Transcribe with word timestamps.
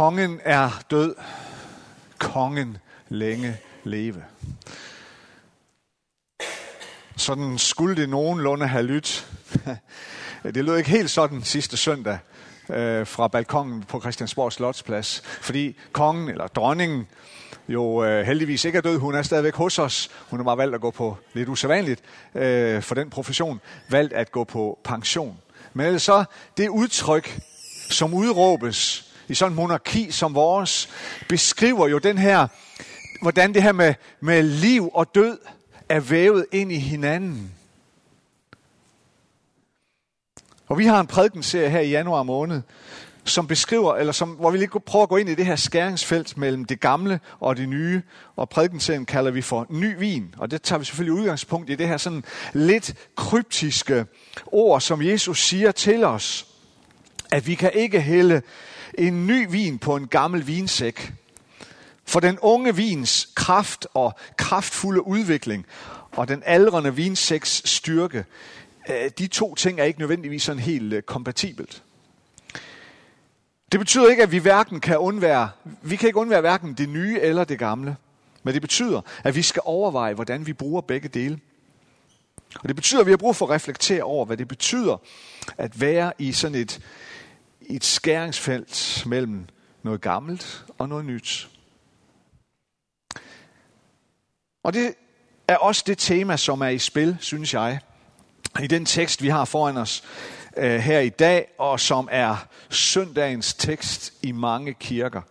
Kongen 0.00 0.40
er 0.44 0.82
død. 0.90 1.14
Kongen 2.18 2.76
længe 3.08 3.56
leve. 3.84 4.24
Sådan 7.16 7.58
skulle 7.58 7.96
det 7.96 8.08
nogenlunde 8.08 8.66
have 8.66 8.82
lyttet. 8.82 9.26
Det 10.54 10.64
lød 10.64 10.76
ikke 10.76 10.90
helt 10.90 11.10
sådan 11.10 11.42
sidste 11.42 11.76
søndag 11.76 12.18
øh, 12.68 13.06
fra 13.06 13.28
balkongen 13.28 13.82
på 13.82 14.00
Christiansborg 14.00 14.52
Slotsplads, 14.52 15.22
fordi 15.24 15.76
kongen 15.92 16.28
eller 16.28 16.46
dronningen 16.46 17.06
jo 17.68 18.04
øh, 18.04 18.26
heldigvis 18.26 18.64
ikke 18.64 18.78
er 18.78 18.82
død. 18.82 18.98
Hun 18.98 19.14
er 19.14 19.22
stadigvæk 19.22 19.54
hos 19.54 19.78
os. 19.78 20.10
Hun 20.30 20.38
har 20.38 20.44
bare 20.44 20.58
valgt 20.58 20.74
at 20.74 20.80
gå 20.80 20.90
på, 20.90 21.16
lidt 21.32 21.48
usædvanligt 21.48 22.02
øh, 22.34 22.82
for 22.82 22.94
den 22.94 23.10
profession, 23.10 23.60
valgt 23.88 24.12
at 24.12 24.32
gå 24.32 24.44
på 24.44 24.78
pension. 24.84 25.38
Men 25.74 25.86
ellers 25.86 26.02
så, 26.02 26.24
det 26.56 26.68
udtryk, 26.68 27.40
som 27.90 28.14
udråbes 28.14 29.09
i 29.30 29.34
sådan 29.34 29.52
en 29.52 29.56
monarki 29.56 30.10
som 30.10 30.34
vores, 30.34 30.88
beskriver 31.28 31.88
jo 31.88 31.98
den 31.98 32.18
her, 32.18 32.48
hvordan 33.22 33.54
det 33.54 33.62
her 33.62 33.72
med, 33.72 33.94
med 34.20 34.42
liv 34.42 34.90
og 34.94 35.14
død 35.14 35.38
er 35.88 36.00
vævet 36.00 36.46
ind 36.52 36.72
i 36.72 36.78
hinanden. 36.78 37.52
Og 40.68 40.78
vi 40.78 40.86
har 40.86 41.00
en 41.00 41.06
prædikenserie 41.06 41.70
her 41.70 41.80
i 41.80 41.90
januar 41.90 42.22
måned, 42.22 42.62
som 43.24 43.46
beskriver, 43.46 43.94
eller 43.94 44.12
som, 44.12 44.28
hvor 44.28 44.50
vi 44.50 44.58
lige 44.58 44.80
prøver 44.86 45.02
at 45.02 45.08
gå 45.08 45.16
ind 45.16 45.28
i 45.28 45.34
det 45.34 45.46
her 45.46 45.56
skæringsfelt 45.56 46.36
mellem 46.36 46.64
det 46.64 46.80
gamle 46.80 47.20
og 47.40 47.56
det 47.56 47.68
nye. 47.68 48.02
Og 48.36 48.48
prædikenserien 48.48 49.06
kalder 49.06 49.30
vi 49.30 49.42
for 49.42 49.66
ny 49.68 49.98
vin. 49.98 50.34
Og 50.38 50.50
det 50.50 50.62
tager 50.62 50.78
vi 50.78 50.84
selvfølgelig 50.84 51.20
udgangspunkt 51.20 51.70
i 51.70 51.74
det 51.74 51.88
her 51.88 51.96
sådan 51.96 52.24
lidt 52.52 52.94
kryptiske 53.16 54.06
ord, 54.46 54.80
som 54.80 55.02
Jesus 55.02 55.40
siger 55.44 55.72
til 55.72 56.04
os. 56.04 56.46
At 57.30 57.46
vi 57.46 57.54
kan 57.54 57.70
ikke 57.74 58.00
hælde 58.00 58.42
en 58.94 59.26
ny 59.26 59.50
vin 59.50 59.78
på 59.78 59.96
en 59.96 60.06
gammel 60.06 60.46
vinsæk. 60.46 61.12
For 62.04 62.20
den 62.20 62.38
unge 62.38 62.76
vins 62.76 63.28
kraft 63.34 63.86
og 63.94 64.12
kraftfulde 64.36 65.06
udvikling 65.06 65.66
og 66.12 66.28
den 66.28 66.42
aldrende 66.46 66.94
vinsæks 66.94 67.62
styrke, 67.64 68.24
øh, 68.90 69.10
de 69.18 69.26
to 69.26 69.54
ting 69.54 69.80
er 69.80 69.84
ikke 69.84 69.98
nødvendigvis 69.98 70.42
sådan 70.42 70.62
helt 70.62 70.92
øh, 70.92 71.02
kompatibelt. 71.02 71.82
Det 73.72 73.80
betyder 73.80 74.08
ikke, 74.08 74.22
at 74.22 74.32
vi 74.32 74.38
hverken 74.38 74.80
kan 74.80 74.98
undvære, 74.98 75.50
vi 75.82 75.96
kan 75.96 76.06
ikke 76.06 76.18
undvære 76.18 76.40
hverken 76.40 76.74
det 76.74 76.88
nye 76.88 77.20
eller 77.20 77.44
det 77.44 77.58
gamle. 77.58 77.96
Men 78.42 78.54
det 78.54 78.62
betyder, 78.62 79.00
at 79.24 79.34
vi 79.34 79.42
skal 79.42 79.62
overveje, 79.64 80.14
hvordan 80.14 80.46
vi 80.46 80.52
bruger 80.52 80.80
begge 80.80 81.08
dele. 81.08 81.38
Og 82.54 82.68
det 82.68 82.76
betyder, 82.76 83.00
at 83.00 83.06
vi 83.06 83.12
har 83.12 83.16
brug 83.16 83.36
for 83.36 83.46
at 83.46 83.50
reflektere 83.50 84.02
over, 84.02 84.24
hvad 84.24 84.36
det 84.36 84.48
betyder 84.48 85.00
at 85.58 85.80
være 85.80 86.12
i 86.18 86.32
sådan 86.32 86.54
et, 86.54 86.80
et 87.76 87.84
skæringsfelt 87.84 89.02
mellem 89.06 89.46
noget 89.82 90.00
gammelt 90.00 90.64
og 90.78 90.88
noget 90.88 91.04
nyt. 91.04 91.48
Og 94.62 94.72
det 94.72 94.94
er 95.48 95.56
også 95.56 95.84
det 95.86 95.98
tema, 95.98 96.36
som 96.36 96.60
er 96.60 96.68
i 96.68 96.78
spil, 96.78 97.16
synes 97.20 97.54
jeg, 97.54 97.80
i 98.62 98.66
den 98.66 98.84
tekst, 98.84 99.22
vi 99.22 99.28
har 99.28 99.44
foran 99.44 99.76
os 99.76 100.04
øh, 100.56 100.80
her 100.80 101.00
i 101.00 101.08
dag, 101.08 101.46
og 101.58 101.80
som 101.80 102.08
er 102.10 102.46
søndagens 102.70 103.54
tekst 103.54 104.14
i 104.22 104.32
mange 104.32 104.74
kirker 104.74 105.22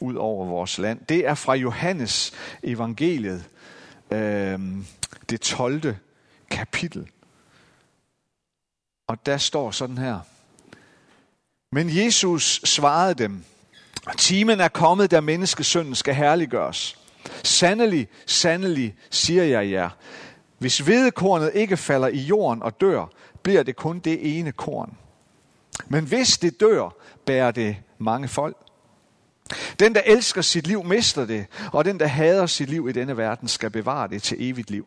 ud 0.00 0.14
over 0.14 0.46
vores 0.46 0.78
land. 0.78 1.00
Det 1.08 1.26
er 1.26 1.34
fra 1.34 1.54
Johannes 1.54 2.32
evangeliet, 2.62 3.44
øh, 4.10 4.60
det 5.30 5.40
12. 5.40 5.96
kapitel. 6.50 7.10
Og 9.06 9.26
der 9.26 9.36
står 9.36 9.70
sådan 9.70 9.98
her. 9.98 10.20
Men 11.72 11.96
Jesus 11.96 12.60
svarede 12.64 13.14
dem, 13.14 13.44
Timen 14.16 14.60
er 14.60 14.68
kommet, 14.68 15.10
da 15.10 15.20
menneskesønnen 15.20 15.94
skal 15.94 16.14
herliggøres. 16.14 16.98
Sandelig, 17.42 18.08
sandelig, 18.26 18.94
siger 19.10 19.42
jeg 19.42 19.70
jer, 19.70 19.90
hvis 20.58 20.78
hvedekornet 20.78 21.50
ikke 21.54 21.76
falder 21.76 22.08
i 22.08 22.18
jorden 22.18 22.62
og 22.62 22.80
dør, 22.80 23.10
bliver 23.42 23.62
det 23.62 23.76
kun 23.76 23.98
det 23.98 24.38
ene 24.38 24.52
korn. 24.52 24.96
Men 25.86 26.04
hvis 26.04 26.38
det 26.38 26.60
dør, 26.60 26.94
bærer 27.26 27.50
det 27.50 27.76
mange 27.98 28.28
folk. 28.28 28.56
Den, 29.80 29.94
der 29.94 30.00
elsker 30.06 30.42
sit 30.42 30.66
liv, 30.66 30.84
mister 30.84 31.26
det, 31.26 31.46
og 31.72 31.84
den, 31.84 32.00
der 32.00 32.06
hader 32.06 32.46
sit 32.46 32.68
liv 32.68 32.88
i 32.88 32.92
denne 32.92 33.16
verden, 33.16 33.48
skal 33.48 33.70
bevare 33.70 34.08
det 34.08 34.22
til 34.22 34.36
evigt 34.50 34.70
liv. 34.70 34.86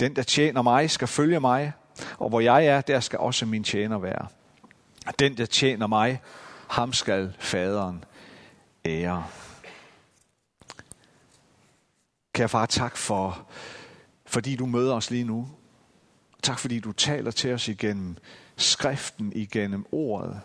Den, 0.00 0.16
der 0.16 0.22
tjener 0.22 0.62
mig, 0.62 0.90
skal 0.90 1.08
følge 1.08 1.40
mig, 1.40 1.72
og 2.18 2.28
hvor 2.28 2.40
jeg 2.40 2.66
er, 2.66 2.80
der 2.80 3.00
skal 3.00 3.18
også 3.18 3.46
min 3.46 3.64
tjener 3.64 3.98
være. 3.98 4.26
Den, 5.18 5.36
der 5.36 5.46
tjener 5.46 5.86
mig, 5.86 6.22
ham 6.68 6.92
skal 6.92 7.36
faderen 7.38 8.04
ære. 8.84 9.26
Kære 12.32 12.48
far, 12.48 12.66
tak 12.66 12.96
for, 12.96 13.46
fordi 14.26 14.56
du 14.56 14.66
møder 14.66 14.94
os 14.94 15.10
lige 15.10 15.24
nu. 15.24 15.48
Tak 16.42 16.58
fordi 16.58 16.80
du 16.80 16.92
taler 16.92 17.30
til 17.30 17.52
os 17.52 17.68
igennem 17.68 18.16
skriften, 18.56 19.32
igennem 19.32 19.86
ordet. 19.92 20.40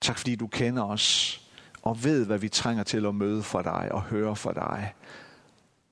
Tak 0.00 0.18
fordi 0.18 0.36
du 0.36 0.46
kender 0.46 0.82
os 0.84 1.36
og 1.82 2.04
ved, 2.04 2.26
hvad 2.26 2.38
vi 2.38 2.48
trænger 2.48 2.84
til 2.84 3.06
at 3.06 3.14
møde 3.14 3.42
fra 3.42 3.62
dig 3.62 3.92
og 3.92 4.02
høre 4.02 4.36
fra 4.36 4.52
dig. 4.52 4.94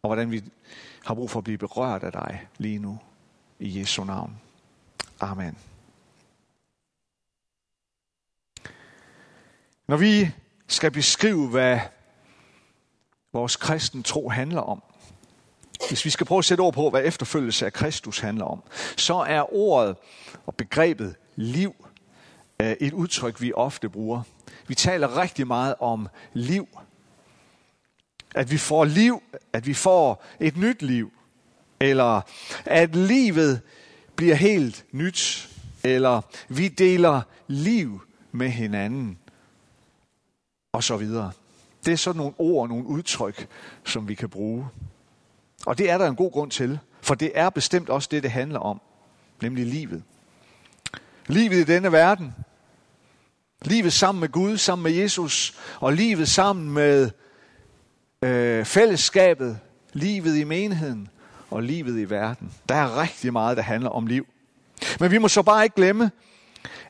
Og 0.02 0.08
hvordan 0.08 0.30
vi 0.30 0.44
har 1.04 1.14
brug 1.14 1.30
for 1.30 1.38
at 1.38 1.44
blive 1.44 1.58
berørt 1.58 2.02
af 2.02 2.12
dig 2.12 2.46
lige 2.58 2.78
nu. 2.78 2.98
I 3.58 3.80
Jesu 3.80 4.04
navn. 4.04 4.40
Amen. 5.20 5.58
Når 9.88 9.96
vi 9.96 10.30
skal 10.66 10.90
beskrive, 10.90 11.48
hvad 11.48 11.80
vores 13.32 13.56
kristen 13.56 14.02
tro 14.02 14.28
handler 14.28 14.60
om, 14.60 14.82
hvis 15.88 16.04
vi 16.04 16.10
skal 16.10 16.26
prøve 16.26 16.38
at 16.38 16.44
sætte 16.44 16.60
ord 16.60 16.74
på, 16.74 16.90
hvad 16.90 17.04
efterfølgelse 17.04 17.66
af 17.66 17.72
Kristus 17.72 18.18
handler 18.18 18.44
om, 18.44 18.62
så 18.96 19.14
er 19.14 19.54
ordet 19.54 19.96
og 20.46 20.54
begrebet 20.54 21.14
liv 21.36 21.74
øh, 22.62 22.72
et 22.80 22.92
udtryk, 22.92 23.40
vi 23.40 23.52
ofte 23.52 23.88
bruger. 23.88 24.22
Vi 24.66 24.74
taler 24.74 25.16
rigtig 25.16 25.46
meget 25.46 25.74
om 25.80 26.08
liv. 26.32 26.68
At 28.34 28.50
vi 28.50 28.58
får 28.58 28.84
liv, 28.84 29.22
at 29.52 29.66
vi 29.66 29.74
får 29.74 30.24
et 30.40 30.56
nyt 30.56 30.82
liv, 30.82 31.12
eller 31.80 32.20
at 32.64 32.96
livet 32.96 33.60
bliver 34.16 34.34
helt 34.34 34.84
nyt, 34.92 35.48
eller 35.84 36.20
vi 36.48 36.68
deler 36.68 37.22
liv 37.46 38.02
med 38.32 38.48
hinanden, 38.48 39.18
og 40.78 40.84
så 40.84 40.96
videre. 40.96 41.32
Det 41.84 41.92
er 41.92 41.96
sådan 41.96 42.16
nogle 42.18 42.34
ord, 42.38 42.68
nogle 42.68 42.86
udtryk, 42.86 43.48
som 43.84 44.08
vi 44.08 44.14
kan 44.14 44.28
bruge. 44.28 44.68
Og 45.66 45.78
det 45.78 45.90
er 45.90 45.98
der 45.98 46.06
en 46.06 46.16
god 46.16 46.32
grund 46.32 46.50
til, 46.50 46.78
for 47.00 47.14
det 47.14 47.32
er 47.34 47.50
bestemt 47.50 47.88
også 47.88 48.08
det, 48.10 48.22
det 48.22 48.30
handler 48.30 48.58
om, 48.58 48.80
nemlig 49.42 49.66
livet. 49.66 50.02
Livet 51.26 51.56
i 51.56 51.64
denne 51.64 51.92
verden. 51.92 52.34
Livet 53.64 53.92
sammen 53.92 54.20
med 54.20 54.28
Gud, 54.28 54.56
sammen 54.56 54.82
med 54.82 54.92
Jesus, 54.92 55.58
og 55.80 55.92
livet 55.92 56.28
sammen 56.28 56.70
med 56.70 57.10
øh, 58.22 58.64
fællesskabet, 58.64 59.58
livet 59.92 60.36
i 60.36 60.44
menigheden 60.44 61.08
og 61.50 61.62
livet 61.62 62.00
i 62.00 62.10
verden. 62.10 62.52
Der 62.68 62.74
er 62.74 63.00
rigtig 63.00 63.32
meget, 63.32 63.56
der 63.56 63.62
handler 63.62 63.90
om 63.90 64.06
liv. 64.06 64.26
Men 65.00 65.10
vi 65.10 65.18
må 65.18 65.28
så 65.28 65.42
bare 65.42 65.64
ikke 65.64 65.76
glemme, 65.76 66.10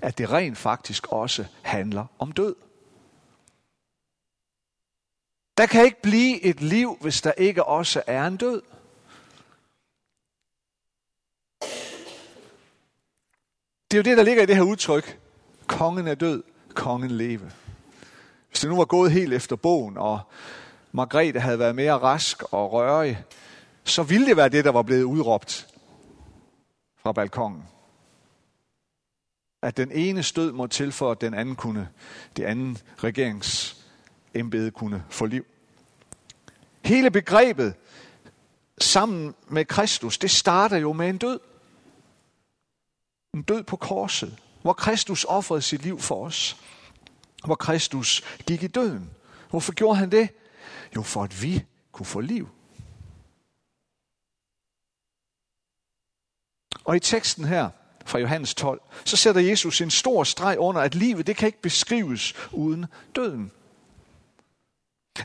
at 0.00 0.18
det 0.18 0.32
rent 0.32 0.58
faktisk 0.58 1.06
også 1.06 1.44
handler 1.62 2.04
om 2.18 2.32
død. 2.32 2.54
Der 5.58 5.66
kan 5.66 5.84
ikke 5.84 6.02
blive 6.02 6.42
et 6.42 6.60
liv, 6.60 6.98
hvis 7.00 7.20
der 7.20 7.32
ikke 7.32 7.64
også 7.64 8.02
er 8.06 8.26
en 8.26 8.36
død. 8.36 8.62
Det 13.90 13.96
er 13.96 13.98
jo 13.98 14.02
det, 14.02 14.16
der 14.16 14.22
ligger 14.22 14.42
i 14.42 14.46
det 14.46 14.56
her 14.56 14.62
udtryk. 14.62 15.18
Kongen 15.66 16.06
er 16.06 16.14
død, 16.14 16.42
kongen 16.74 17.10
leve. 17.10 17.52
Hvis 18.48 18.60
det 18.60 18.70
nu 18.70 18.76
var 18.76 18.84
gået 18.84 19.12
helt 19.12 19.32
efter 19.32 19.56
bogen, 19.56 19.96
og 19.96 20.20
Margrethe 20.92 21.40
havde 21.40 21.58
været 21.58 21.74
mere 21.74 21.92
rask 21.92 22.42
og 22.42 22.72
rørig, 22.72 23.24
så 23.84 24.02
ville 24.02 24.26
det 24.26 24.36
være 24.36 24.48
det, 24.48 24.64
der 24.64 24.72
var 24.72 24.82
blevet 24.82 25.02
udråbt 25.02 25.74
fra 26.96 27.12
balkongen. 27.12 27.64
At 29.62 29.76
den 29.76 29.92
ene 29.92 30.22
stød 30.22 30.52
må 30.52 30.66
til 30.66 30.92
for, 30.92 31.10
at 31.10 31.20
den 31.20 31.34
anden 31.34 31.56
kunne, 31.56 31.88
det 32.36 32.44
anden 32.44 32.78
regerings 32.98 33.78
embede 34.34 34.70
kunne 34.70 35.04
få 35.10 35.26
liv. 35.26 35.46
Hele 36.84 37.10
begrebet 37.10 37.74
sammen 38.80 39.34
med 39.48 39.64
Kristus, 39.64 40.18
det 40.18 40.30
starter 40.30 40.76
jo 40.76 40.92
med 40.92 41.08
en 41.08 41.18
død. 41.18 41.40
En 43.34 43.42
død 43.42 43.62
på 43.62 43.76
korset, 43.76 44.38
hvor 44.62 44.72
Kristus 44.72 45.24
offrede 45.24 45.62
sit 45.62 45.82
liv 45.82 46.00
for 46.00 46.26
os. 46.26 46.56
Hvor 47.44 47.54
Kristus 47.54 48.22
gik 48.46 48.62
i 48.62 48.66
døden. 48.66 49.10
Hvorfor 49.50 49.72
gjorde 49.72 49.98
han 49.98 50.10
det? 50.10 50.28
Jo, 50.96 51.02
for 51.02 51.22
at 51.22 51.42
vi 51.42 51.64
kunne 51.92 52.06
få 52.06 52.20
liv. 52.20 52.48
Og 56.84 56.96
i 56.96 57.00
teksten 57.00 57.44
her 57.44 57.70
fra 58.06 58.18
Johannes 58.18 58.54
12, 58.54 58.80
så 59.04 59.16
sætter 59.16 59.40
Jesus 59.40 59.80
en 59.80 59.90
stor 59.90 60.24
streg 60.24 60.58
under, 60.58 60.80
at 60.80 60.94
livet 60.94 61.26
det 61.26 61.36
kan 61.36 61.46
ikke 61.46 61.62
beskrives 61.62 62.34
uden 62.52 62.86
døden. 63.14 63.52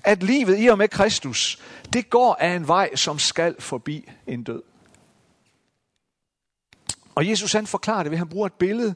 At 0.04 0.24
livet 0.24 0.60
i 0.60 0.68
og 0.68 0.78
med 0.78 0.88
Kristus, 0.88 1.60
det 1.94 2.10
går 2.10 2.36
af 2.40 2.56
en 2.56 2.68
vej, 2.68 2.96
som 2.96 3.20
skal 3.20 3.62
forbi 3.62 4.10
en 4.28 4.44
død. 4.44 4.64
Og 7.16 7.30
Jesus 7.30 7.54
han 7.54 7.68
forklarer 7.68 8.04
det 8.04 8.12
ved, 8.12 8.18
at 8.18 8.20
han 8.20 8.30
bruger 8.30 8.46
et 8.46 8.54
billede, 8.54 8.96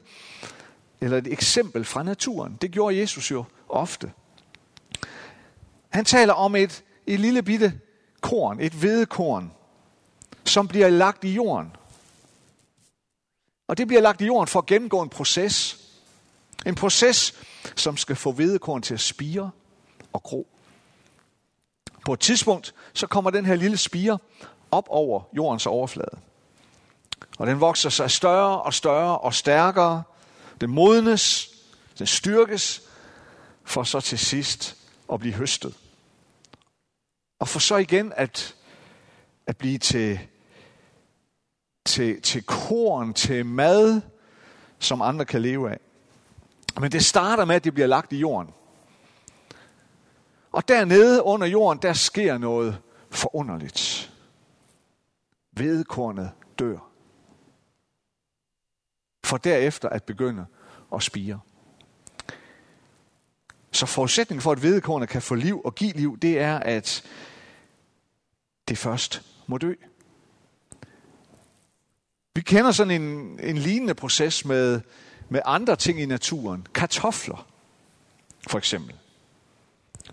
eller 1.00 1.18
et 1.18 1.32
eksempel 1.32 1.84
fra 1.84 2.02
naturen. 2.02 2.58
Det 2.62 2.70
gjorde 2.70 2.98
Jesus 2.98 3.30
jo 3.30 3.44
ofte. 3.68 4.12
Han 5.88 6.04
taler 6.04 6.32
om 6.32 6.56
et, 6.56 6.84
et 7.06 7.20
lille 7.20 7.42
bitte 7.42 7.80
korn, 8.20 8.60
et 8.60 8.72
hvedekorn, 8.72 9.52
som 10.44 10.68
bliver 10.68 10.88
lagt 10.88 11.24
i 11.24 11.32
jorden. 11.32 11.76
Og 13.68 13.78
det 13.78 13.86
bliver 13.86 14.02
lagt 14.02 14.20
i 14.20 14.26
jorden 14.26 14.48
for 14.48 14.58
at 14.58 14.66
gennemgå 14.66 15.02
en 15.02 15.08
proces. 15.08 15.78
En 16.66 16.74
proces, 16.74 17.34
som 17.76 17.96
skal 17.96 18.16
få 18.16 18.32
hvedekorn 18.32 18.82
til 18.82 18.94
at 18.94 19.00
spire 19.00 19.50
og 20.12 20.22
gro. 20.22 20.48
På 22.08 22.12
et 22.12 22.20
tidspunkt, 22.20 22.74
så 22.92 23.06
kommer 23.06 23.30
den 23.30 23.46
her 23.46 23.54
lille 23.54 23.76
spire 23.76 24.18
op 24.70 24.84
over 24.88 25.22
jordens 25.36 25.66
overflade. 25.66 26.18
Og 27.38 27.46
den 27.46 27.60
vokser 27.60 27.90
sig 27.90 28.10
større 28.10 28.62
og 28.62 28.74
større 28.74 29.18
og 29.18 29.34
stærkere. 29.34 30.02
Den 30.60 30.70
modnes, 30.70 31.50
den 31.98 32.06
styrkes, 32.06 32.82
for 33.64 33.82
så 33.82 34.00
til 34.00 34.18
sidst 34.18 34.76
at 35.12 35.20
blive 35.20 35.34
høstet. 35.34 35.74
Og 37.38 37.48
for 37.48 37.58
så 37.58 37.76
igen 37.76 38.12
at, 38.16 38.54
at 39.46 39.56
blive 39.56 39.78
til, 39.78 40.20
til, 41.86 42.22
til 42.22 42.42
korn, 42.42 43.14
til 43.14 43.46
mad, 43.46 44.00
som 44.78 45.02
andre 45.02 45.24
kan 45.24 45.42
leve 45.42 45.70
af. 45.70 45.80
Men 46.80 46.92
det 46.92 47.04
starter 47.04 47.44
med, 47.44 47.56
at 47.56 47.64
det 47.64 47.74
bliver 47.74 47.86
lagt 47.86 48.12
i 48.12 48.18
jorden. 48.18 48.54
Og 50.52 50.68
dernede 50.68 51.22
under 51.22 51.46
jorden, 51.46 51.82
der 51.82 51.92
sker 51.92 52.38
noget 52.38 52.78
forunderligt. 53.10 54.12
Vedekornet 55.52 56.30
dør. 56.58 56.78
For 59.24 59.36
derefter 59.36 59.88
at 59.88 60.04
begynde 60.04 60.46
at 60.94 61.02
spire. 61.02 61.40
Så 63.72 63.86
forudsætningen 63.86 64.42
for, 64.42 64.52
at 64.52 64.62
vedekornet 64.62 65.08
kan 65.08 65.22
få 65.22 65.34
liv 65.34 65.60
og 65.64 65.74
give 65.74 65.92
liv, 65.92 66.18
det 66.18 66.38
er, 66.38 66.58
at 66.58 67.02
det 68.68 68.78
først 68.78 69.22
må 69.46 69.58
dø. 69.58 69.74
Vi 72.34 72.40
kender 72.42 72.72
sådan 72.72 73.02
en, 73.02 73.40
en 73.40 73.58
lignende 73.58 73.94
proces 73.94 74.44
med, 74.44 74.80
med 75.28 75.40
andre 75.44 75.76
ting 75.76 76.00
i 76.00 76.06
naturen. 76.06 76.66
Kartofler, 76.74 77.46
for 78.48 78.58
eksempel. 78.58 78.94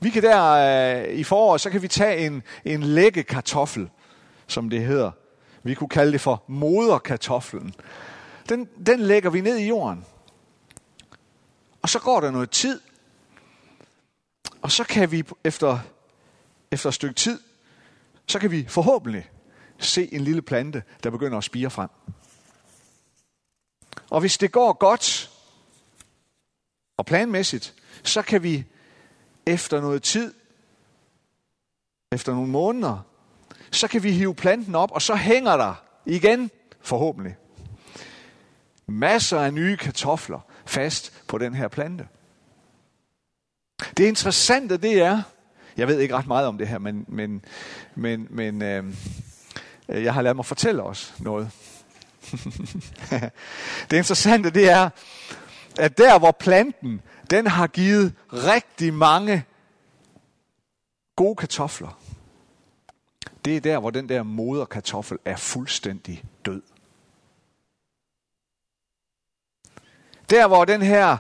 Vi 0.02 0.10
kan 0.10 0.24
der 0.24 0.52
øh, 0.52 1.14
i 1.14 1.24
foråret, 1.24 1.62
så 1.62 1.70
kan 1.70 1.82
vi 1.82 1.88
tage 1.88 2.26
en, 2.26 2.44
en 2.66 2.84
læggekartoffel, 2.84 3.90
som 4.48 4.70
det 4.70 4.82
hedder. 4.82 5.12
Vi 5.64 5.74
kunne 5.74 5.90
kalde 5.90 6.12
det 6.12 6.22
for 6.22 6.44
moderkartoflen. 6.48 7.74
Den, 8.50 8.70
den 8.88 9.00
lægger 9.00 9.30
vi 9.30 9.42
ned 9.42 9.58
i 9.58 9.68
jorden. 9.68 10.06
Og 11.82 11.90
så 11.90 12.00
går 12.00 12.20
der 12.20 12.32
noget 12.32 12.50
tid. 12.50 12.82
Og 14.62 14.72
så 14.72 14.84
kan 14.84 15.12
vi 15.12 15.24
efter, 15.44 15.80
efter 16.72 16.90
et 16.90 16.94
stykke 16.94 17.16
tid, 17.16 17.40
så 18.28 18.40
kan 18.40 18.52
vi 18.52 18.66
forhåbentlig 18.68 19.30
se 19.80 20.14
en 20.14 20.22
lille 20.22 20.42
plante, 20.42 20.84
der 21.04 21.10
begynder 21.10 21.38
at 21.38 21.44
spire 21.44 21.70
frem. 21.70 21.90
Og 24.10 24.20
hvis 24.20 24.38
det 24.38 24.52
går 24.52 24.74
godt 24.74 25.32
og 26.98 27.06
planmæssigt, 27.06 27.74
så 28.04 28.22
kan 28.22 28.44
vi 28.44 28.66
efter 29.46 29.82
noget 29.82 30.04
tid, 30.04 30.34
efter 32.12 32.34
nogle 32.34 32.50
måneder, 32.50 33.06
så 33.72 33.88
kan 33.88 34.04
vi 34.04 34.12
hive 34.12 34.36
planten 34.36 34.76
op, 34.76 34.92
og 34.92 35.02
så 35.02 35.16
hænger 35.16 35.58
der 35.58 35.84
igen, 36.06 36.52
forhåbentlig, 36.82 37.36
masser 38.88 39.40
af 39.40 39.54
nye 39.54 39.78
kartofler 39.78 40.40
fast 40.66 41.28
på 41.28 41.38
den 41.38 41.54
her 41.54 41.68
plante. 41.68 42.08
Det 43.98 44.08
interessante 44.08 44.78
det 44.78 45.02
er, 45.02 45.22
jeg 45.78 45.88
ved 45.88 46.00
ikke 46.00 46.16
ret 46.16 46.28
meget 46.28 46.48
om 46.48 46.58
det 46.58 46.68
her, 46.68 46.78
men, 46.78 47.06
men, 47.08 47.46
men, 47.96 48.28
men 48.30 48.62
øh, 48.62 48.94
jeg 49.88 50.14
har 50.14 50.22
ladet 50.22 50.36
mig 50.36 50.46
fortælle 50.46 50.84
os 50.84 51.14
noget. 51.20 51.52
det 53.90 53.98
interessante 53.98 54.50
det 54.50 54.70
er, 54.70 54.90
at 55.80 55.98
der 55.98 56.20
hvor 56.20 56.32
planten, 56.32 57.02
den 57.30 57.48
har 57.48 57.68
givet 57.68 58.14
rigtig 58.34 58.94
mange 58.94 59.46
gode 61.16 61.36
kartofler. 61.36 62.00
Det 63.46 63.58
er 63.58 63.62
der, 63.62 63.80
hvor 63.80 63.90
den 63.90 64.10
der 64.10 64.24
moderkartoffel 64.24 65.18
er 65.26 65.36
fuldstændig 65.36 66.24
død. 66.46 66.62
Der, 70.30 70.48
hvor 70.48 70.66
den 70.66 70.82
her 70.82 71.18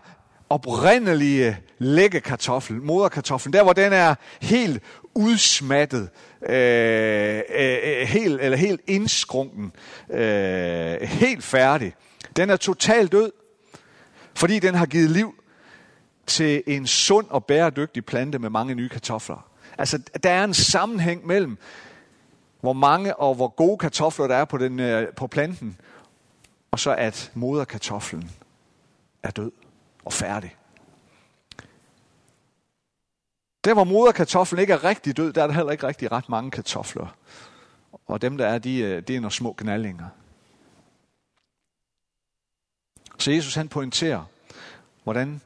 oprindelige 0.49 1.57
læggekartoffel, 1.77 2.81
moderkartoflen, 2.81 3.53
der 3.53 3.63
hvor 3.63 3.73
den 3.73 3.93
er 3.93 4.15
helt 4.41 4.83
udsmattet, 5.13 6.09
øh, 6.49 7.41
øh, 7.49 7.77
øh, 7.83 8.07
helt, 8.07 8.41
eller 8.41 8.57
helt 8.57 8.81
indskrunken, 8.87 9.71
øh, 10.09 11.01
helt 11.01 11.43
færdig. 11.43 11.95
Den 12.35 12.49
er 12.49 12.57
totalt 12.57 13.11
død, 13.11 13.31
fordi 14.35 14.59
den 14.59 14.75
har 14.75 14.85
givet 14.85 15.09
liv 15.09 15.35
til 16.27 16.63
en 16.67 16.87
sund 16.87 17.27
og 17.29 17.45
bæredygtig 17.45 18.05
plante 18.05 18.39
med 18.39 18.49
mange 18.49 18.75
nye 18.75 18.89
kartofler. 18.89 19.49
Altså, 19.77 20.01
der 20.23 20.31
er 20.31 20.43
en 20.43 20.53
sammenhæng 20.53 21.27
mellem, 21.27 21.57
hvor 22.61 22.73
mange 22.73 23.15
og 23.15 23.35
hvor 23.35 23.47
gode 23.47 23.77
kartofler 23.77 24.27
der 24.27 24.35
er 24.35 24.45
på, 24.45 24.57
den, 24.57 24.79
øh, 24.79 25.13
på 25.13 25.27
planten, 25.27 25.77
og 26.71 26.79
så 26.79 26.95
at 26.95 27.31
moderkartoflen 27.33 28.31
er 29.23 29.31
død 29.31 29.51
og 30.05 30.13
færdig. 30.13 30.55
Der 33.65 33.73
hvor 33.73 33.83
moderkartoflen 33.83 34.61
ikke 34.61 34.73
er 34.73 34.83
rigtig 34.83 35.17
død, 35.17 35.33
der 35.33 35.43
er 35.43 35.47
der 35.47 35.53
heller 35.53 35.71
ikke 35.71 35.87
rigtig 35.87 36.11
ret 36.11 36.29
mange 36.29 36.51
kartofler. 36.51 37.07
Og 38.07 38.21
dem 38.21 38.37
der 38.37 38.47
er, 38.47 38.57
de, 38.57 38.77
øh, 38.79 39.01
de 39.07 39.15
er 39.15 39.19
nogle 39.19 39.31
små 39.31 39.53
knallinger. 39.53 40.07
Så 43.17 43.31
Jesus 43.31 43.55
han 43.55 43.67
pointerer, 43.67 44.23
hvordan 45.03 45.41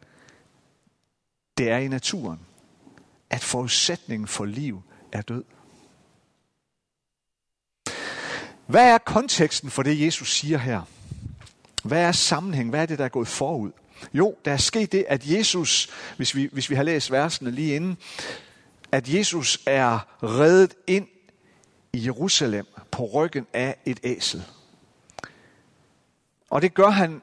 det 1.60 1.70
er 1.70 1.78
i 1.78 1.88
naturen, 1.88 2.40
at 3.30 3.44
forudsætningen 3.44 4.28
for 4.28 4.46
liv 4.46 4.82
er 5.12 5.22
død. 5.22 5.44
Hvad 8.68 8.94
er 8.94 8.98
konteksten 8.98 9.70
for 9.70 9.84
det, 9.84 10.02
Jesus 10.06 10.34
siger 10.34 10.58
her? 10.58 10.82
Hvad 11.84 12.02
er 12.02 12.12
sammenhæng? 12.12 12.70
Hvad 12.70 12.82
er 12.82 12.86
det, 12.86 13.00
der 13.00 13.06
er 13.06 13.10
gået 13.10 13.28
forud? 13.28 13.72
Jo, 14.14 14.36
der 14.46 14.52
er 14.52 14.58
sket 14.58 14.92
det, 14.92 15.06
at 15.08 15.26
Jesus, 15.26 15.90
hvis 16.18 16.36
vi, 16.36 16.50
hvis 16.52 16.70
vi 16.70 16.76
har 16.76 16.84
læst 16.84 17.12
versene 17.12 17.52
lige 17.52 17.76
inden, 17.76 17.98
at 18.92 19.14
Jesus 19.14 19.60
er 19.66 20.00
reddet 20.24 20.76
ind 20.88 21.08
i 21.94 22.06
Jerusalem 22.06 22.66
på 22.92 23.06
ryggen 23.06 23.48
af 23.54 23.78
et 23.86 24.00
æsel. 24.04 24.44
Og 26.50 26.62
det 26.62 26.74
gør 26.74 26.90
han 26.90 27.22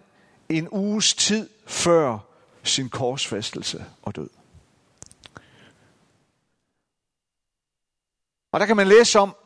en 0.49 0.69
uges 0.71 1.15
tid 1.15 1.49
før 1.67 2.19
sin 2.67 2.89
korsfæstelse 2.89 3.85
og 4.03 4.17
død. 4.17 4.29
Og 8.53 8.61
der 8.61 8.67
kan 8.67 8.77
man 8.77 8.87
læse 8.87 9.19
om, 9.19 9.37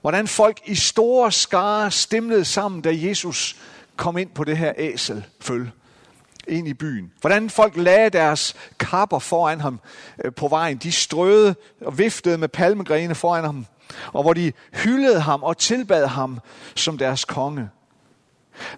hvordan 0.00 0.28
folk 0.28 0.60
i 0.64 0.74
store 0.74 1.32
skare 1.32 1.90
stemlede 1.90 2.44
sammen, 2.44 2.80
da 2.80 2.90
Jesus 2.92 3.56
kom 3.96 4.18
ind 4.18 4.30
på 4.30 4.44
det 4.44 4.56
her 4.56 4.72
æselføl 4.76 5.70
ind 6.48 6.68
i 6.68 6.74
byen. 6.74 7.12
Hvordan 7.20 7.50
folk 7.50 7.76
lagde 7.76 8.10
deres 8.10 8.54
kapper 8.78 9.18
foran 9.18 9.60
ham 9.60 9.80
øh, 10.24 10.32
på 10.34 10.48
vejen. 10.48 10.76
De 10.76 10.92
strøede 10.92 11.54
og 11.80 11.98
viftede 11.98 12.38
med 12.38 12.48
palmegrene 12.48 13.14
foran 13.14 13.44
ham. 13.44 13.66
Og 14.12 14.22
hvor 14.22 14.32
de 14.32 14.52
hyldede 14.72 15.20
ham 15.20 15.42
og 15.42 15.58
tilbad 15.58 16.06
ham 16.06 16.40
som 16.74 16.98
deres 16.98 17.24
konge. 17.24 17.70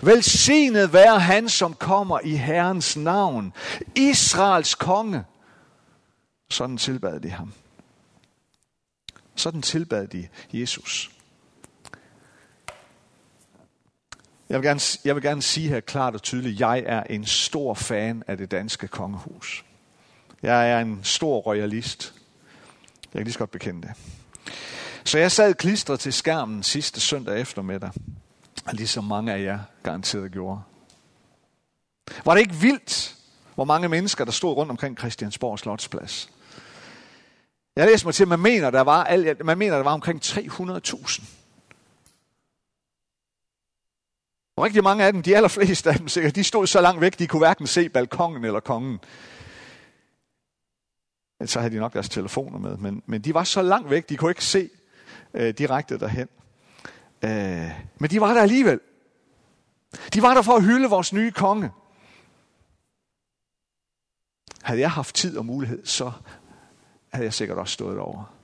Velsignet 0.02 0.92
være 0.92 1.20
han, 1.20 1.48
som 1.48 1.74
kommer 1.74 2.20
i 2.24 2.36
Herrens 2.36 2.96
navn. 2.96 3.52
Israels 3.96 4.74
konge. 4.74 5.24
Sådan 6.50 6.76
tilbad 6.76 7.20
de 7.20 7.30
ham. 7.30 7.52
Sådan 9.34 9.62
tilbad 9.62 10.06
de 10.06 10.28
Jesus. 10.52 11.10
Jeg 14.48 14.58
vil, 14.58 14.66
gerne, 14.66 14.80
jeg 15.04 15.14
vil 15.14 15.22
gerne 15.22 15.42
sige 15.42 15.68
her 15.68 15.80
klart 15.80 16.14
og 16.14 16.22
tydeligt, 16.22 16.60
jeg 16.60 16.82
er 16.86 17.02
en 17.02 17.26
stor 17.26 17.74
fan 17.74 18.22
af 18.26 18.36
det 18.36 18.50
danske 18.50 18.88
kongehus. 18.88 19.64
Jeg 20.42 20.70
er 20.70 20.80
en 20.80 21.00
stor 21.02 21.38
royalist. 21.38 22.14
Jeg 23.02 23.12
kan 23.12 23.22
lige 23.22 23.32
så 23.32 23.38
godt 23.38 23.50
bekende 23.50 23.88
det. 23.88 23.94
Så 25.04 25.18
jeg 25.18 25.32
sad 25.32 25.54
klistret 25.54 26.00
til 26.00 26.12
skærmen 26.12 26.62
sidste 26.62 27.00
søndag 27.00 27.40
eftermiddag, 27.40 27.90
ligesom 28.72 29.04
mange 29.04 29.32
af 29.32 29.42
jer 29.42 29.58
garanteret 29.82 30.32
gjorde. 30.32 30.60
Var 32.24 32.34
det 32.34 32.40
ikke 32.40 32.54
vildt, 32.54 33.16
hvor 33.54 33.64
mange 33.64 33.88
mennesker, 33.88 34.24
der 34.24 34.32
stod 34.32 34.56
rundt 34.56 34.70
omkring 34.70 34.98
Christiansborg 34.98 35.58
Slotsplads? 35.58 36.30
Jeg 37.76 37.86
læste 37.86 38.06
mig 38.06 38.14
til, 38.14 38.24
at 38.24 38.28
man 38.28 38.40
mener, 38.40 38.70
der 38.70 38.80
var, 38.80 39.44
man 39.44 39.58
mener, 39.58 39.76
der 39.76 39.84
var 39.84 39.92
omkring 39.92 40.22
300.000. 40.22 41.24
Og 44.56 44.64
rigtig 44.64 44.82
mange 44.82 45.04
af 45.04 45.12
dem, 45.12 45.22
de 45.22 45.36
allerfleste 45.36 45.90
af 45.90 45.96
dem 45.98 46.08
sikkert, 46.08 46.36
de 46.36 46.44
stod 46.44 46.66
så 46.66 46.80
langt 46.80 47.00
væk, 47.00 47.18
de 47.18 47.26
kunne 47.26 47.40
hverken 47.40 47.66
se 47.66 47.88
balkongen 47.88 48.44
eller 48.44 48.60
kongen. 48.60 48.98
Så 51.44 51.60
havde 51.60 51.74
de 51.74 51.78
nok 51.78 51.92
deres 51.92 52.08
telefoner 52.08 52.58
med, 52.58 52.76
men, 52.76 53.02
men 53.06 53.20
de 53.20 53.34
var 53.34 53.44
så 53.44 53.62
langt 53.62 53.90
væk, 53.90 54.08
de 54.08 54.16
kunne 54.16 54.30
ikke 54.30 54.44
se 54.44 54.70
øh, 55.34 55.54
direkte 55.58 55.98
derhen. 55.98 56.28
Øh, 57.22 57.70
men 57.98 58.10
de 58.10 58.20
var 58.20 58.34
der 58.34 58.42
alligevel. 58.42 58.80
De 60.14 60.22
var 60.22 60.34
der 60.34 60.42
for 60.42 60.52
at 60.52 60.64
hylde 60.64 60.88
vores 60.88 61.12
nye 61.12 61.30
konge. 61.30 61.70
Havde 64.62 64.80
jeg 64.80 64.90
haft 64.90 65.14
tid 65.14 65.36
og 65.36 65.46
mulighed, 65.46 65.86
så 65.86 66.12
havde 67.08 67.24
jeg 67.24 67.34
sikkert 67.34 67.58
også 67.58 67.72
stået 67.72 67.98
over. 67.98 68.34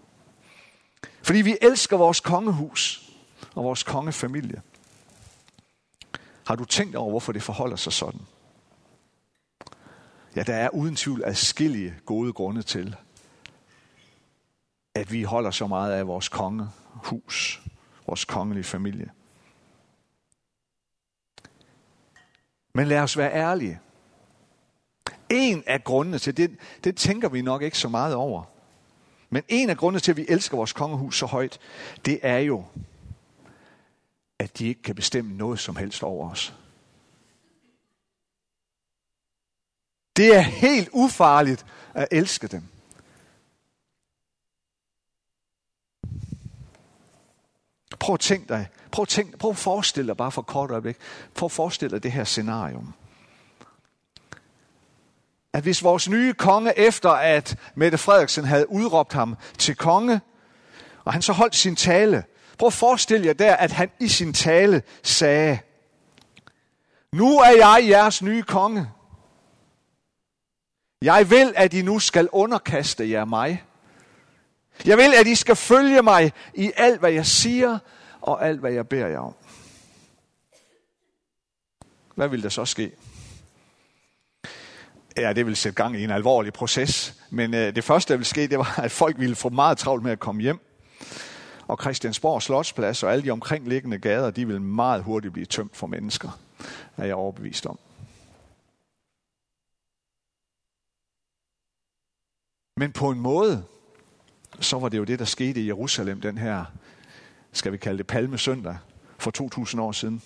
Fordi 1.23 1.41
vi 1.41 1.57
elsker 1.63 1.97
vores 1.97 2.21
kongehus 2.21 3.11
og 3.55 3.65
vores 3.65 3.83
kongefamilie. 3.83 4.63
Har 6.47 6.57
du 6.57 6.65
tænkt 6.65 6.97
over, 6.97 7.11
hvorfor 7.11 7.33
det 7.33 7.43
forholder 7.43 7.77
sig 7.77 7.93
sådan? 7.93 8.21
Ja, 10.37 10.43
der 10.43 10.55
er 10.55 10.69
uden 10.69 10.97
tvivl 10.97 11.23
adskillige 11.25 11.95
gode 12.07 12.33
grunde 12.33 12.63
til, 12.63 12.97
at 14.95 15.13
vi 15.13 15.23
holder 15.23 15.51
så 15.51 15.67
meget 15.67 15.93
af 15.93 16.07
vores 16.07 16.29
kongehus, 16.29 17.63
vores 18.07 18.25
kongelige 18.25 18.65
familie. 18.65 19.11
Men 22.75 22.87
lad 22.87 23.01
os 23.01 23.17
være 23.17 23.33
ærlige. 23.33 23.81
En 25.31 25.65
af 25.67 25.85
grundene 25.85 26.19
til 26.19 26.37
det, 26.37 26.59
det 26.85 26.97
tænker 26.97 27.29
vi 27.29 27.43
nok 27.43 27.63
ikke 27.63 27.79
så 27.79 27.89
meget 27.89 28.15
over. 28.15 28.45
Men 29.31 29.43
en 29.49 29.71
af 29.71 29.77
grundene 29.77 30.01
til, 30.01 30.11
at 30.11 30.17
vi 30.17 30.27
elsker 30.29 30.57
vores 30.57 30.73
kongehus 30.73 31.19
så 31.19 31.27
højt, 31.27 31.59
det 32.05 32.21
er 32.23 32.39
jo, 32.39 32.65
at 34.39 34.59
de 34.59 34.67
ikke 34.67 34.83
kan 34.83 34.95
bestemme 34.95 35.37
noget 35.37 35.59
som 35.59 35.77
helst 35.77 36.03
over 36.03 36.31
os. 36.31 36.55
Det 40.17 40.37
er 40.37 40.41
helt 40.41 40.89
ufarligt 40.93 41.67
at 41.95 42.09
elske 42.11 42.47
dem. 42.47 42.63
Prøv 48.05 48.15
at 48.15 48.21
tænke 48.21 48.49
dig, 48.49 48.69
prøv 48.91 49.03
at, 49.03 49.09
tænke, 49.09 49.39
prøv 49.39 49.51
at 49.51 49.57
forestille 49.57 50.09
dig 50.09 50.17
bare 50.17 50.33
for 50.33 50.43
kort 50.43 50.71
øjeblik, 50.71 50.97
prøv 51.35 51.47
at 51.47 51.53
forestille 51.53 51.91
dig 51.91 52.03
det 52.03 52.13
her 52.13 52.25
scenarium. 52.25 52.95
At 55.53 55.63
hvis 55.63 55.85
vores 55.85 56.09
nye 56.09 56.35
konge, 56.35 56.79
efter 56.79 57.11
at 57.11 57.57
Mette 57.75 57.99
Frederiksen 57.99 58.45
havde 58.45 58.71
udråbt 58.71 59.13
ham 59.13 59.37
til 59.59 59.77
konge, 59.77 60.21
og 61.05 61.13
han 61.13 61.23
så 61.23 61.33
holdt 61.33 61.55
sin 61.57 61.77
tale, 61.77 62.25
prøv 62.59 62.67
at 62.67 62.73
forestille 62.73 63.27
jer 63.27 63.33
der, 63.33 63.57
at 63.57 63.73
han 63.73 63.91
i 64.01 64.09
sin 64.09 64.33
tale 64.33 64.83
sagde, 65.03 65.59
nu 67.13 67.39
er 67.39 67.51
jeg 67.51 67.89
jeres 67.89 68.23
nye 68.23 68.43
konge. 68.43 68.89
Jeg 71.03 71.31
vil, 71.31 71.53
at 71.57 71.75
I 71.75 71.83
nu 71.83 71.99
skal 71.99 72.29
underkaste 72.33 73.11
jer 73.11 73.25
mig. 73.25 73.65
Jeg 74.87 74.97
vil, 74.97 75.15
at 75.21 75.27
I 75.27 75.35
skal 75.35 75.57
følge 75.57 76.03
mig 76.03 76.33
i 76.55 76.73
alt, 76.77 77.01
hvad 77.01 77.13
jeg 77.13 77.27
siger, 77.27 77.79
og 78.21 78.47
alt, 78.47 78.61
hvad 78.61 78.73
jeg 78.73 78.89
beder 78.89 79.07
jer 79.07 79.19
om. 79.19 79.35
Hvad 82.15 82.29
vil 82.29 82.43
der 82.43 82.49
så 82.49 82.65
ske? 82.65 82.93
Ja, 85.17 85.33
det 85.33 85.47
vil 85.47 85.57
sætte 85.57 85.83
gang 85.83 85.97
i 85.97 86.05
en 86.05 86.11
alvorlig 86.11 86.53
proces. 86.53 87.15
Men 87.31 87.55
øh, 87.55 87.77
det 87.77 87.85
første, 87.85 88.13
der 88.13 88.17
vil 88.17 88.27
ske, 88.27 88.47
det 88.47 88.59
var, 88.59 88.81
at 88.85 88.93
folk 88.93 89.19
ville 89.19 89.35
få 89.35 89.49
meget 89.49 89.79
travlt 89.79 90.03
med 90.03 90.13
at 90.13 90.19
komme 90.19 90.43
hjem. 90.43 90.61
Og 91.67 91.79
Christiansborg 91.81 92.43
Slotsplads 92.43 93.03
og 93.03 93.13
alle 93.13 93.25
de 93.25 93.31
omkringliggende 93.31 93.99
gader, 93.99 94.31
de 94.31 94.47
vil 94.47 94.61
meget 94.61 95.03
hurtigt 95.03 95.33
blive 95.33 95.47
tømt 95.47 95.77
for 95.77 95.87
mennesker, 95.87 96.39
er 96.97 97.05
jeg 97.05 97.15
overbevist 97.15 97.67
om. 97.67 97.79
Men 102.77 102.93
på 102.93 103.11
en 103.11 103.21
måde, 103.21 103.65
så 104.61 104.79
var 104.79 104.89
det 104.89 104.99
jo 104.99 105.05
det, 105.05 105.19
der 105.19 105.25
skete 105.25 105.61
i 105.61 105.67
Jerusalem 105.67 106.21
den 106.21 106.39
her, 106.39 106.65
skal 107.53 107.73
vi 107.73 107.77
kalde 107.77 107.99
det 107.99 108.07
palmesøndag, 108.07 108.77
for 109.19 109.31
2000 109.31 109.83
år 109.83 109.93
siden. 109.93 110.23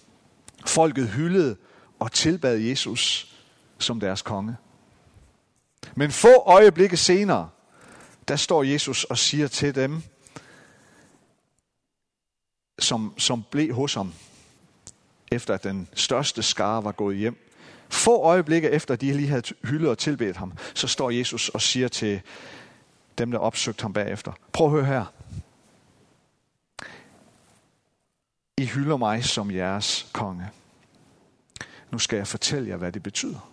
Folket 0.67 1.09
hyldede 1.09 1.57
og 1.99 2.13
tilbad 2.13 2.57
Jesus 2.57 3.35
som 3.79 4.01
deres 4.01 4.23
konge. 4.23 4.57
Men 5.95 6.11
få 6.11 6.43
øjeblikke 6.47 6.97
senere, 6.97 7.49
der 8.29 8.37
står 8.37 8.63
Jesus 8.63 9.05
og 9.05 9.19
siger 9.19 9.49
til 9.49 9.75
dem, 9.75 10.03
som, 12.79 13.15
som 13.19 13.45
blev 13.51 13.75
hos 13.75 13.95
ham, 13.95 14.13
efter 15.33 15.55
at 15.55 15.65
den 15.65 15.89
største 15.95 16.43
skare 16.43 16.85
var 16.85 16.93
gået 16.93 17.17
hjem. 17.17 17.37
Få 17.89 18.23
øjeblikke 18.23 18.71
efter, 18.71 18.95
at 18.95 19.01
de 19.01 19.13
lige 19.13 19.29
havde 19.29 19.55
hyldet 19.65 19.89
og 19.89 19.99
tilbedt 19.99 20.37
ham, 20.37 20.53
så 20.75 20.89
står 20.89 21.11
Jesus 21.11 21.49
og 21.49 21.63
siger 21.63 21.89
til 21.89 22.21
dem, 23.19 23.31
der 23.31 23.39
opsøgte 23.39 23.83
ham 23.83 23.93
bagefter. 23.93 24.33
Prøv 24.53 24.67
at 24.67 24.73
høre 24.73 24.85
her. 24.85 25.05
I 28.57 28.67
hylder 28.67 28.97
mig 28.97 29.25
som 29.25 29.51
jeres 29.51 30.11
konge. 30.13 30.51
Nu 31.91 31.99
skal 31.99 32.17
jeg 32.17 32.27
fortælle 32.27 32.69
jer, 32.69 32.77
hvad 32.77 32.93
det 32.93 33.03
betyder. 33.03 33.53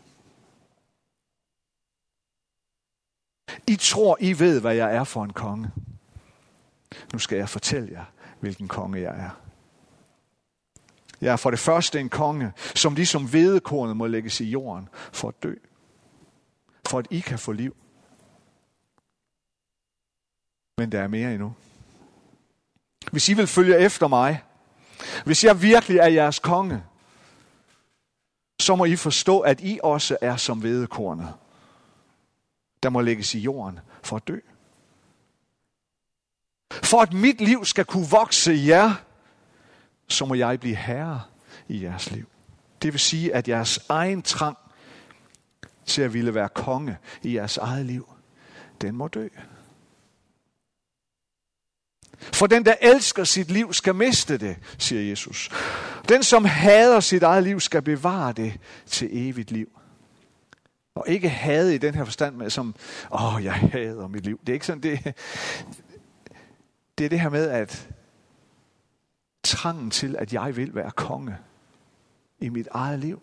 I 3.67 3.75
tror, 3.75 4.17
I 4.19 4.39
ved, 4.39 4.61
hvad 4.61 4.75
jeg 4.75 4.95
er 4.95 5.03
for 5.03 5.23
en 5.23 5.33
konge. 5.33 5.71
Nu 7.13 7.19
skal 7.19 7.37
jeg 7.37 7.49
fortælle 7.49 7.91
jer, 7.91 8.05
hvilken 8.39 8.67
konge 8.67 9.01
jeg 9.01 9.15
er. 9.19 9.29
Jeg 11.21 11.31
er 11.31 11.37
for 11.37 11.49
det 11.49 11.59
første 11.59 11.99
en 11.99 12.09
konge, 12.09 12.51
som 12.75 12.95
ligesom 12.95 13.33
vedekornet 13.33 13.97
må 13.97 14.07
lægges 14.07 14.41
i 14.41 14.45
jorden 14.45 14.89
for 15.13 15.27
at 15.27 15.43
dø. 15.43 15.53
For 16.87 16.99
at 16.99 17.07
I 17.09 17.19
kan 17.19 17.39
få 17.39 17.51
liv. 17.51 17.75
Men 20.77 20.91
der 20.91 21.01
er 21.01 21.07
mere 21.07 21.31
endnu. 21.31 21.53
Hvis 23.11 23.29
I 23.29 23.33
vil 23.33 23.47
følge 23.47 23.77
efter 23.77 24.07
mig, 24.07 24.43
hvis 25.25 25.43
jeg 25.43 25.61
virkelig 25.61 25.97
er 25.97 26.07
jeres 26.07 26.39
konge, 26.39 26.83
så 28.59 28.75
må 28.75 28.85
I 28.85 28.95
forstå, 28.95 29.39
at 29.39 29.61
I 29.61 29.79
også 29.83 30.17
er 30.21 30.35
som 30.35 30.63
vedekornet, 30.63 31.33
der 32.83 32.89
må 32.89 33.01
lægges 33.01 33.35
i 33.35 33.39
jorden 33.39 33.79
for 34.03 34.15
at 34.15 34.27
dø. 34.27 34.39
For 36.71 37.01
at 37.01 37.13
mit 37.13 37.41
liv 37.41 37.65
skal 37.65 37.85
kunne 37.85 38.09
vokse 38.09 38.53
i 38.53 38.69
jer, 38.69 38.93
så 40.07 40.25
må 40.25 40.33
jeg 40.33 40.59
blive 40.59 40.75
herre 40.75 41.21
i 41.67 41.83
jeres 41.83 42.11
liv. 42.11 42.29
Det 42.81 42.93
vil 42.93 42.99
sige, 42.99 43.35
at 43.35 43.47
jeres 43.47 43.79
egen 43.89 44.21
trang 44.21 44.57
til 45.85 46.01
at 46.01 46.13
ville 46.13 46.33
være 46.33 46.49
konge 46.49 46.97
i 47.23 47.35
jeres 47.35 47.57
eget 47.57 47.85
liv, 47.85 48.09
den 48.81 48.95
må 48.95 49.07
dø. 49.07 49.27
For 52.19 52.47
den, 52.47 52.65
der 52.65 52.75
elsker 52.81 53.23
sit 53.23 53.51
liv, 53.51 53.73
skal 53.73 53.95
miste 53.95 54.37
det, 54.37 54.57
siger 54.77 55.01
Jesus. 55.01 55.49
Den, 56.09 56.23
som 56.23 56.45
hader 56.45 56.99
sit 56.99 57.23
eget 57.23 57.43
liv, 57.43 57.59
skal 57.59 57.81
bevare 57.81 58.33
det 58.33 58.59
til 58.85 59.09
evigt 59.11 59.51
liv. 59.51 59.79
Og 60.95 61.05
ikke 61.07 61.29
hade 61.29 61.75
i 61.75 61.77
den 61.77 61.95
her 61.95 62.05
forstand 62.05 62.35
med 62.35 62.49
som, 62.49 62.75
åh, 63.11 63.43
jeg 63.43 63.53
hader 63.53 64.07
mit 64.07 64.23
liv. 64.23 64.39
Det 64.39 64.49
er 64.49 64.53
ikke 64.53 64.65
sådan, 64.65 64.83
det, 64.83 65.15
det 66.97 67.05
er 67.05 67.09
det 67.09 67.19
her 67.19 67.29
med, 67.29 67.49
at 67.49 67.89
trangen 69.43 69.91
til, 69.91 70.15
at 70.15 70.33
jeg 70.33 70.57
vil 70.57 70.75
være 70.75 70.91
konge 70.91 71.37
i 72.39 72.49
mit 72.49 72.67
eget 72.71 72.99
liv, 72.99 73.21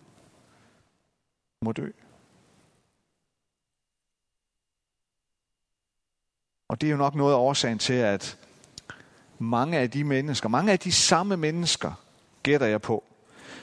må 1.63 1.73
dø. 1.73 1.91
Og 6.69 6.81
det 6.81 6.87
er 6.87 6.91
jo 6.91 6.97
nok 6.97 7.15
noget 7.15 7.33
af 7.33 7.39
årsagen 7.39 7.79
til, 7.79 7.93
at 7.93 8.39
mange 9.43 9.79
af 9.79 9.91
de 9.91 10.05
mennesker, 10.05 10.49
mange 10.49 10.73
af 10.73 10.79
de 10.79 10.93
samme 10.93 11.37
mennesker, 11.37 11.93
gætter 12.43 12.67
jeg 12.67 12.83
på, 12.83 13.05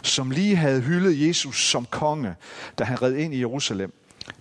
som 0.03 0.31
lige 0.31 0.55
havde 0.55 0.81
hyldet 0.81 1.27
Jesus 1.27 1.69
som 1.69 1.85
konge, 1.85 2.35
da 2.79 2.83
han 2.83 3.01
red 3.01 3.15
ind 3.15 3.33
i 3.33 3.39
Jerusalem, 3.39 3.93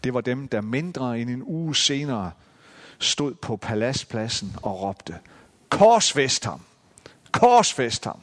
det 0.04 0.14
var 0.14 0.20
dem, 0.20 0.48
der 0.48 0.60
mindre 0.60 1.20
end 1.20 1.30
en 1.30 1.42
uge 1.42 1.76
senere 1.76 2.30
stod 2.98 3.34
på 3.34 3.56
paladspladsen 3.56 4.56
og 4.62 4.82
råbte, 4.82 5.18
korsfest 5.68 6.44
ham, 6.44 6.62
korsfest 7.32 8.04
ham. 8.04 8.20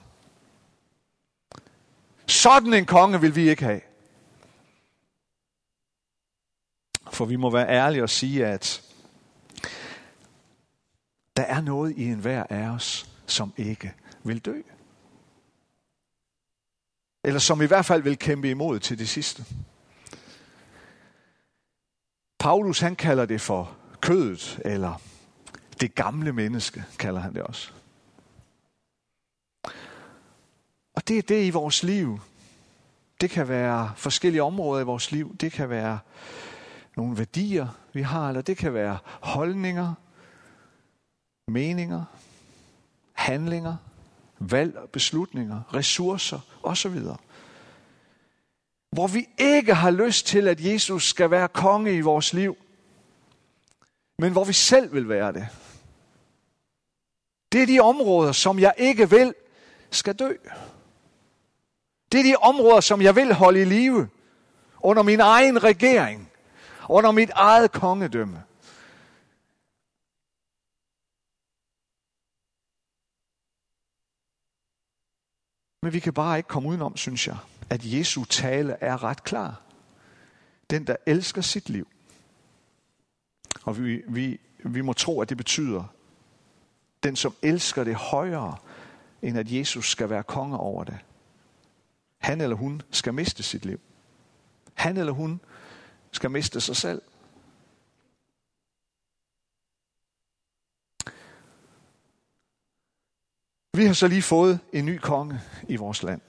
Sådan 2.27 2.73
en 2.73 2.85
konge 2.85 3.21
vil 3.21 3.35
vi 3.35 3.49
ikke 3.49 3.63
have. 3.63 3.81
For 7.11 7.25
vi 7.25 7.35
må 7.35 7.49
være 7.49 7.69
ærlige 7.69 8.03
og 8.03 8.09
sige, 8.09 8.45
at 8.45 8.81
der 11.35 11.43
er 11.43 11.61
noget 11.61 11.97
i 11.97 12.05
enhver 12.05 12.43
af 12.49 12.67
os, 12.67 13.09
som 13.27 13.53
ikke 13.57 13.93
vil 14.23 14.39
dø. 14.39 14.61
Eller 17.23 17.39
som 17.39 17.61
i 17.61 17.65
hvert 17.65 17.85
fald 17.85 18.03
vil 18.03 18.17
kæmpe 18.17 18.49
imod 18.49 18.79
til 18.79 18.99
det 18.99 19.09
sidste. 19.09 19.45
Paulus 22.39 22.79
han 22.79 22.95
kalder 22.95 23.25
det 23.25 23.41
for 23.41 23.77
kødet, 24.01 24.59
eller 24.65 25.01
det 25.81 25.95
gamle 25.95 26.33
menneske, 26.33 26.83
kalder 26.99 27.21
han 27.21 27.33
det 27.33 27.41
også. 27.41 27.71
Og 30.95 31.07
det 31.07 31.17
er 31.17 31.21
det 31.21 31.45
i 31.45 31.49
vores 31.49 31.83
liv. 31.83 32.19
Det 33.21 33.29
kan 33.29 33.47
være 33.47 33.93
forskellige 33.95 34.43
områder 34.43 34.81
i 34.81 34.85
vores 34.85 35.11
liv. 35.11 35.35
Det 35.37 35.51
kan 35.51 35.69
være 35.69 35.99
nogle 36.97 37.17
værdier, 37.17 37.67
vi 37.93 38.01
har, 38.01 38.27
eller 38.27 38.41
det 38.41 38.57
kan 38.57 38.73
være 38.73 38.97
holdninger, 39.21 39.93
meninger, 41.47 42.03
handlinger, 43.13 43.75
valg, 44.39 44.77
og 44.77 44.89
beslutninger, 44.89 45.61
ressourcer 45.73 46.39
osv. 46.63 46.99
Hvor 48.89 49.07
vi 49.07 49.27
ikke 49.37 49.73
har 49.73 49.91
lyst 49.91 50.27
til, 50.27 50.47
at 50.47 50.59
Jesus 50.59 51.09
skal 51.09 51.31
være 51.31 51.47
konge 51.47 51.93
i 51.93 52.01
vores 52.01 52.33
liv, 52.33 52.57
men 54.17 54.31
hvor 54.31 54.43
vi 54.43 54.53
selv 54.53 54.93
vil 54.93 55.09
være 55.09 55.33
det. 55.33 55.47
Det 57.51 57.61
er 57.61 57.65
de 57.65 57.79
områder, 57.79 58.31
som 58.31 58.59
jeg 58.59 58.73
ikke 58.77 59.09
vil, 59.09 59.33
skal 59.91 60.15
dø. 60.15 60.33
Det 62.11 62.19
er 62.19 62.23
de 62.23 62.35
områder, 62.35 62.79
som 62.79 63.01
jeg 63.01 63.15
vil 63.15 63.33
holde 63.33 63.61
i 63.61 63.65
live 63.65 64.09
under 64.79 65.03
min 65.03 65.19
egen 65.19 65.63
regering, 65.63 66.31
under 66.89 67.11
mit 67.11 67.29
eget 67.29 67.71
kongedømme. 67.71 68.43
Men 75.85 75.93
vi 75.93 75.99
kan 75.99 76.13
bare 76.13 76.37
ikke 76.37 76.47
komme 76.47 76.69
udenom, 76.69 76.97
synes 76.97 77.27
jeg, 77.27 77.37
at 77.69 77.81
Jesu 77.83 78.23
tale 78.23 78.77
er 78.81 79.03
ret 79.03 79.23
klar. 79.23 79.61
Den, 80.69 80.87
der 80.87 80.95
elsker 81.05 81.41
sit 81.41 81.69
liv. 81.69 81.87
Og 83.63 83.83
vi, 83.83 84.01
vi, 84.07 84.39
vi 84.59 84.81
må 84.81 84.93
tro, 84.93 85.21
at 85.21 85.29
det 85.29 85.37
betyder, 85.37 85.83
den, 87.03 87.15
som 87.15 87.35
elsker 87.41 87.83
det 87.83 87.95
højere, 87.95 88.57
end 89.21 89.37
at 89.37 89.51
Jesus 89.51 89.91
skal 89.91 90.09
være 90.09 90.23
konge 90.23 90.57
over 90.57 90.83
det. 90.83 90.97
Han 92.17 92.41
eller 92.41 92.55
hun 92.55 92.81
skal 92.91 93.13
miste 93.13 93.43
sit 93.43 93.65
liv. 93.65 93.79
Han 94.73 94.97
eller 94.97 95.13
hun 95.13 95.41
skal 96.11 96.31
miste 96.31 96.61
sig 96.61 96.75
selv. 96.75 97.01
Vi 103.75 103.85
har 103.85 103.93
så 103.93 104.07
lige 104.07 104.21
fået 104.21 104.59
en 104.73 104.85
ny 104.85 104.99
konge 104.99 105.41
i 105.69 105.75
vores 105.75 106.03
land. 106.03 106.21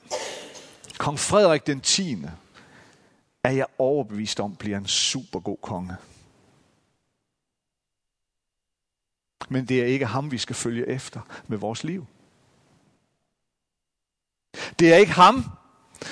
Kong 0.99 1.19
Frederik 1.19 1.67
den 1.67 1.81
10. 1.81 2.17
er 3.45 3.51
jeg 3.51 3.67
overbevist 3.79 4.41
om 4.41 4.57
bliver 4.57 4.79
en 4.79 4.87
super 4.87 5.41
god 5.41 5.57
konge. 5.63 5.97
Men 9.49 9.69
det 9.69 9.83
er 9.83 9.87
ikke 9.87 10.07
ham, 10.07 10.31
vi 10.31 10.39
skal 10.39 10.57
følge 10.57 10.87
efter 10.87 11.21
med 11.47 11.59
vores 11.59 11.85
liv. 11.85 12.07
Det 14.79 14.93
er 14.93 14.97
ikke 14.97 15.13
ham, 15.13 15.45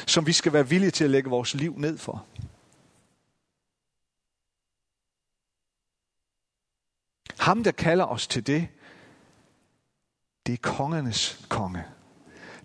som 0.07 0.27
vi 0.27 0.33
skal 0.33 0.53
være 0.53 0.69
villige 0.69 0.91
til 0.91 1.05
at 1.05 1.11
lægge 1.11 1.31
vores 1.31 1.55
liv 1.55 1.79
ned 1.79 1.99
for. 1.99 2.27
Ham, 7.39 7.65
der 7.65 7.73
kalder 7.73 8.05
os 8.05 8.27
til 8.27 8.47
det, 8.47 8.69
det 10.47 10.53
er 10.53 10.57
kongernes 10.63 11.47
konge. 11.49 11.85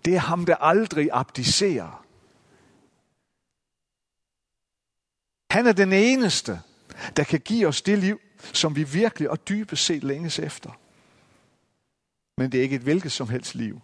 Det 0.04 0.14
er 0.14 0.18
ham, 0.18 0.46
der 0.46 0.56
aldrig 0.56 1.08
abdicerer. 1.12 2.06
Han 5.50 5.66
er 5.66 5.72
den 5.72 5.92
eneste, 5.92 6.60
der 7.16 7.24
kan 7.24 7.40
give 7.40 7.68
os 7.68 7.82
det 7.82 7.98
liv, 7.98 8.20
som 8.52 8.76
vi 8.76 8.84
virkelig 8.84 9.30
og 9.30 9.48
dybest 9.48 9.84
set 9.84 10.04
længes 10.04 10.38
efter. 10.38 10.70
Men 12.36 12.52
det 12.52 12.58
er 12.58 12.62
ikke 12.62 12.76
et 12.76 12.82
hvilket 12.82 13.12
som 13.12 13.28
helst 13.28 13.54
liv. 13.54 13.80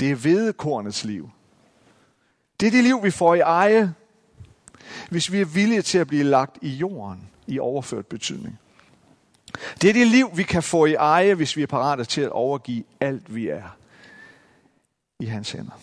Det 0.00 0.10
er 0.10 0.14
vedekornets 0.14 1.04
liv. 1.04 1.30
Det 2.60 2.66
er 2.66 2.70
det 2.70 2.84
liv, 2.84 3.04
vi 3.04 3.10
får 3.10 3.34
i 3.34 3.40
eje, 3.40 3.94
hvis 5.10 5.32
vi 5.32 5.40
er 5.40 5.44
villige 5.44 5.82
til 5.82 5.98
at 5.98 6.06
blive 6.06 6.22
lagt 6.22 6.58
i 6.62 6.68
jorden 6.68 7.30
i 7.46 7.58
overført 7.58 8.06
betydning. 8.06 8.58
Det 9.80 9.90
er 9.90 9.94
det 9.94 10.06
liv, 10.06 10.30
vi 10.34 10.42
kan 10.42 10.62
få 10.62 10.86
i 10.86 10.94
eje, 10.94 11.34
hvis 11.34 11.56
vi 11.56 11.62
er 11.62 11.66
parate 11.66 12.04
til 12.04 12.20
at 12.20 12.30
overgive 12.30 12.84
alt, 13.00 13.34
vi 13.34 13.48
er 13.48 13.76
i 15.20 15.24
hans 15.24 15.50
hænder. 15.50 15.80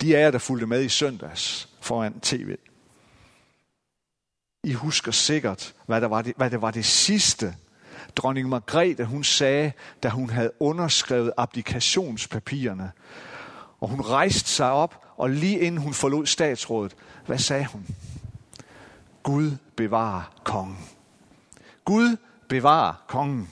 De 0.00 0.16
af 0.16 0.20
jer, 0.20 0.30
der 0.30 0.38
fulgte 0.38 0.66
med 0.66 0.84
i 0.84 0.88
søndags 0.88 1.68
foran 1.80 2.20
tv, 2.20 2.56
I 4.64 4.72
husker 4.72 5.12
sikkert, 5.12 5.74
hvad, 5.86 6.00
der 6.00 6.08
var 6.08 6.22
det, 6.22 6.34
hvad 6.36 6.50
det 6.50 6.62
var 6.62 6.70
det 6.70 6.84
sidste, 6.84 7.56
dronning 8.16 8.48
Margrethe 8.48 9.04
hun 9.04 9.24
sagde, 9.24 9.72
da 10.02 10.08
hun 10.08 10.30
havde 10.30 10.50
underskrevet 10.60 11.32
abdikationspapirerne. 11.36 12.92
Og 13.80 13.88
hun 13.88 14.00
rejste 14.00 14.50
sig 14.50 14.70
op, 14.70 15.04
og 15.16 15.30
lige 15.30 15.58
inden 15.60 15.80
hun 15.80 15.94
forlod 15.94 16.26
statsrådet, 16.26 16.96
hvad 17.26 17.38
sagde 17.38 17.66
hun? 17.66 17.86
Gud 19.28 19.56
bevarer 19.76 20.32
kongen. 20.44 20.88
Gud 21.84 22.16
bevarer 22.48 22.94
kongen. 23.06 23.48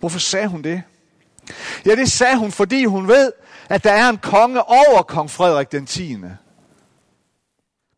Hvorfor 0.00 0.18
sagde 0.18 0.48
hun 0.48 0.62
det? 0.62 0.82
Ja, 1.86 1.94
det 1.94 2.12
sagde 2.12 2.38
hun, 2.38 2.52
fordi 2.52 2.84
hun 2.84 3.08
ved, 3.08 3.32
at 3.68 3.84
der 3.84 3.92
er 3.92 4.08
en 4.08 4.18
konge 4.18 4.62
over 4.62 5.02
kong 5.02 5.30
Frederik 5.30 5.72
den 5.72 5.86
10. 5.86 6.16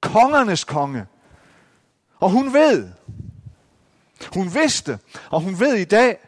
Kongernes 0.00 0.64
konge. 0.64 1.06
Og 2.20 2.30
hun 2.30 2.52
ved, 2.52 2.88
hun 4.34 4.54
vidste, 4.54 4.98
og 5.30 5.40
hun 5.40 5.60
ved 5.60 5.74
i 5.74 5.84
dag, 5.84 6.18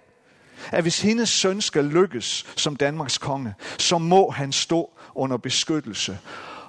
at 0.73 0.83
hvis 0.83 1.01
hendes 1.01 1.29
søn 1.29 1.61
skal 1.61 1.85
lykkes 1.85 2.47
som 2.57 2.77
Danmarks 2.77 3.19
konge, 3.19 3.55
så 3.79 3.99
må 3.99 4.31
han 4.31 4.53
stå 4.53 4.91
under 5.15 5.37
beskyttelse 5.37 6.19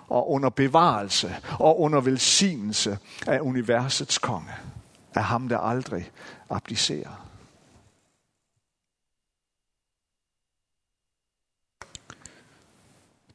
og 0.09 0.31
under 0.31 0.49
bevarelse 0.49 1.35
og 1.59 1.79
under 1.79 2.01
velsignelse 2.01 2.97
af 3.27 3.39
universets 3.39 4.17
konge. 4.17 4.53
Af 5.13 5.23
ham, 5.23 5.49
der 5.49 5.57
aldrig 5.57 6.11
abdicerer. 6.49 7.25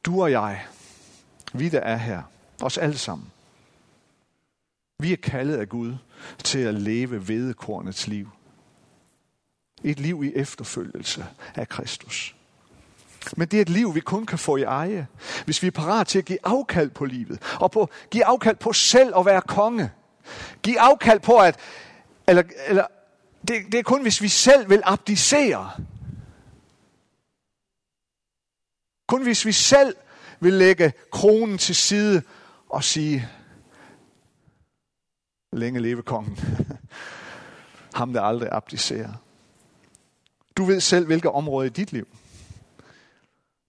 Du 0.03 0.21
og 0.21 0.31
jeg, 0.31 0.65
vi 1.53 1.69
der 1.69 1.79
er 1.79 1.97
her, 1.97 2.23
os 2.61 2.77
alle 2.77 2.97
sammen, 2.97 3.31
vi 4.99 5.13
er 5.13 5.17
kaldet 5.17 5.57
af 5.57 5.69
Gud 5.69 5.95
til 6.43 6.59
at 6.59 6.73
leve 6.73 7.27
vedekornets 7.27 8.07
liv. 8.07 8.29
Et 9.83 9.99
liv 9.99 10.23
i 10.23 10.33
efterfølgelse 10.35 11.25
af 11.55 11.69
Kristus. 11.69 12.35
Men 13.37 13.47
det 13.47 13.57
er 13.57 13.61
et 13.61 13.69
liv, 13.69 13.95
vi 13.95 13.99
kun 13.99 14.25
kan 14.25 14.39
få 14.39 14.57
i 14.57 14.63
eje, 14.63 15.07
hvis 15.45 15.61
vi 15.61 15.67
er 15.67 15.71
parat 15.71 16.07
til 16.07 16.19
at 16.19 16.25
give 16.25 16.39
afkald 16.43 16.89
på 16.89 17.05
livet. 17.05 17.41
Og 17.59 17.71
på, 17.71 17.89
give 18.11 18.25
afkald 18.25 18.55
på 18.55 18.73
selv 18.73 19.13
at 19.17 19.25
være 19.25 19.41
konge. 19.41 19.91
Give 20.63 20.79
afkald 20.79 21.19
på, 21.19 21.37
at... 21.37 21.59
Eller, 22.27 22.43
eller, 22.67 22.85
det, 23.47 23.65
det 23.71 23.79
er 23.79 23.83
kun, 23.83 24.01
hvis 24.01 24.21
vi 24.21 24.27
selv 24.27 24.69
vil 24.69 24.81
abdicere. 24.83 25.71
Kun 29.07 29.23
hvis 29.23 29.45
vi 29.45 29.51
selv 29.51 29.95
vil 30.39 30.53
lægge 30.53 30.93
kronen 31.11 31.57
til 31.57 31.75
side 31.75 32.21
og 32.69 32.83
sige, 32.83 33.29
længe 35.53 35.79
leve 35.79 36.01
kongen. 36.01 36.39
Ham, 37.95 38.13
der 38.13 38.21
aldrig 38.21 38.49
abdicerer. 38.51 39.13
Du 40.57 40.65
ved 40.65 40.79
selv, 40.79 41.05
hvilke 41.05 41.31
områder 41.31 41.65
i 41.65 41.69
dit 41.69 41.91
liv, 41.91 42.07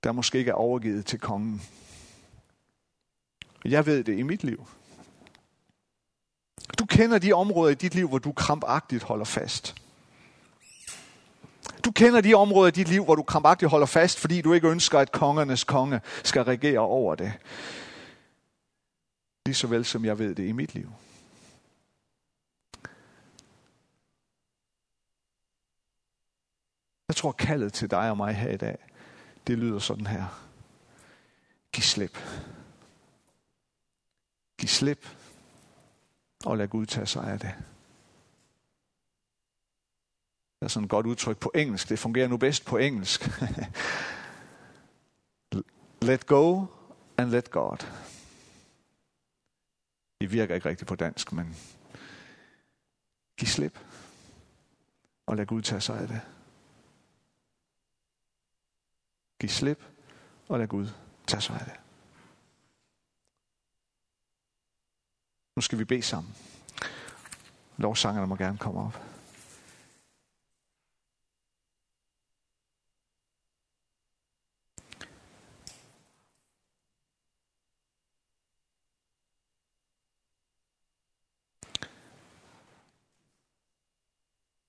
der 0.06 0.12
måske 0.12 0.38
ikke 0.38 0.50
er 0.50 0.54
overgivet 0.54 1.06
til 1.06 1.20
kongen. 1.20 1.62
Jeg 3.64 3.86
ved 3.86 4.04
det 4.04 4.18
i 4.18 4.22
mit 4.22 4.44
liv. 4.44 4.68
Du 6.78 6.86
kender 6.86 7.18
de 7.18 7.32
områder 7.32 7.70
i 7.70 7.74
dit 7.74 7.94
liv, 7.94 8.08
hvor 8.08 8.18
du 8.18 8.32
krampagtigt 8.32 9.02
holder 9.02 9.24
fast. 9.24 9.74
Du 11.84 11.90
kender 11.90 12.20
de 12.20 12.34
områder 12.34 12.68
i 12.68 12.70
dit 12.70 12.88
liv, 12.88 13.04
hvor 13.04 13.14
du 13.14 13.22
krampagtigt 13.22 13.70
holder 13.70 13.86
fast, 13.86 14.20
fordi 14.20 14.40
du 14.40 14.52
ikke 14.52 14.68
ønsker, 14.68 14.98
at 14.98 15.12
kongernes 15.12 15.64
konge 15.64 16.00
skal 16.24 16.42
regere 16.42 16.78
over 16.78 17.14
det. 17.14 17.32
Lige 19.46 19.54
så 19.54 19.66
vel 19.66 19.84
som 19.84 20.04
jeg 20.04 20.18
ved 20.18 20.34
det 20.34 20.48
i 20.48 20.52
mit 20.52 20.74
liv. 20.74 20.92
Jeg 27.08 27.16
tror, 27.16 27.32
kaldet 27.32 27.72
til 27.72 27.90
dig 27.90 28.10
og 28.10 28.16
mig 28.16 28.34
her 28.34 28.50
i 28.50 28.56
dag, 28.56 28.78
det 29.46 29.59
lyder 29.59 29.78
sådan 29.78 30.06
her. 30.06 30.46
Giv 31.72 31.82
slip. 31.82 32.18
Giv 34.59 34.68
slip, 34.68 35.16
og 36.44 36.59
lad 36.59 36.68
Gud 36.68 36.87
tage 36.87 37.06
sig 37.06 37.24
af 37.24 37.40
det. 37.40 37.54
Det 40.61 40.64
er 40.64 40.68
sådan 40.68 40.85
et 40.85 40.90
godt 40.90 41.06
udtryk 41.06 41.38
på 41.38 41.52
engelsk. 41.54 41.88
Det 41.88 41.98
fungerer 41.98 42.28
nu 42.28 42.37
bedst 42.37 42.64
på 42.64 42.76
engelsk. 42.76 43.30
let 46.02 46.26
go 46.26 46.66
and 47.16 47.30
let 47.30 47.50
God. 47.50 47.76
Det 50.20 50.32
virker 50.32 50.54
ikke 50.54 50.68
rigtigt 50.68 50.88
på 50.88 50.94
dansk, 50.94 51.32
men 51.32 51.56
giv 53.38 53.48
slip. 53.48 53.78
Og 55.26 55.37
lad 55.37 55.46
Gud 55.46 55.62
tage 55.62 55.80
sig 55.80 55.98
af 55.98 56.09
det. 56.09 56.20
Giv 59.40 59.49
slip, 59.49 59.83
og 60.49 60.59
lad 60.59 60.68
Gud 60.68 60.88
tage 61.27 61.40
sig 61.40 61.55
af 61.55 61.64
det. 61.64 61.81
Nu 65.57 65.61
skal 65.61 65.79
vi 65.79 65.85
bede 65.85 66.03
sammen. 66.03 66.35
Lovsangerne 67.77 68.27
må 68.27 68.37
gerne 68.37 68.59
komme 68.59 68.81
op. 68.81 69.07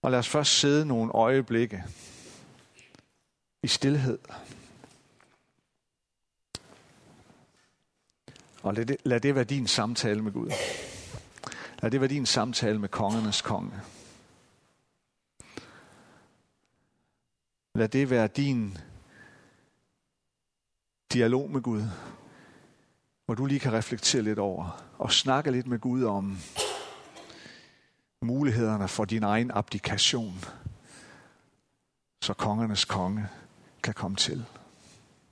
Og 0.02 0.12
lad 0.12 0.20
os 0.20 0.30
først 0.30 0.60
sidde 0.60 0.86
nogle 0.86 1.12
øjeblikke 1.12 1.84
i 3.63 3.67
stillhed. 3.67 4.20
Og 8.63 8.74
lad 8.74 8.86
det, 8.86 8.98
lad 9.04 9.20
det 9.20 9.36
være 9.36 9.43
din 9.43 9.67
samtale 9.67 10.22
med 10.22 10.32
Gud. 10.32 10.52
Lad 11.82 11.91
det 11.91 12.02
være 12.02 12.10
din 12.10 12.26
samtale 12.26 12.80
med 12.80 12.89
kongernes 12.89 13.41
konge. 13.41 13.82
Lad 17.76 17.89
det 17.89 18.10
være 18.10 18.28
din 18.28 18.78
dialog 21.13 21.50
med 21.50 21.62
Gud, 21.62 21.84
hvor 23.26 23.36
du 23.36 23.46
lige 23.46 23.60
kan 23.60 23.74
reflektere 23.74 24.22
lidt 24.22 24.39
over 24.39 24.84
og 24.98 25.12
snakke 25.12 25.52
lidt 25.52 25.67
med 25.67 25.80
Gud 25.80 26.04
om 26.04 26.38
mulighederne 28.22 28.88
for 28.88 29.06
din 29.06 29.24
egen 29.24 29.52
abdikation, 29.52 30.46
så 32.22 32.34
kongernes 32.34 32.86
konge 32.86 33.28
kan 33.88 33.93
komme 33.93 34.17
til. 34.17 34.45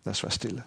Lad 0.05 0.11
os 0.11 0.23
være 0.23 0.31
stille. 0.31 0.63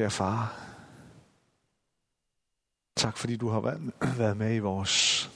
Kære 0.00 0.10
far, 0.10 0.66
tak 2.96 3.16
fordi 3.16 3.36
du 3.36 3.48
har 3.48 3.60
været 4.18 4.36
med 4.36 4.54
i 4.54 4.58
vores 4.58 5.26